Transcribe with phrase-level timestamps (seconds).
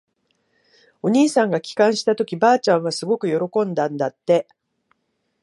[1.03, 4.47] お兄さんが帰還したとき、ばあちゃんはすごく喜んだんだって。